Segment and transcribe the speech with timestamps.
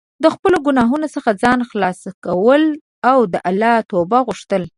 [0.23, 2.63] د خپلو ګناهونو څخه ځان خلاص کول
[3.11, 4.63] او د الله توبه غوښتل.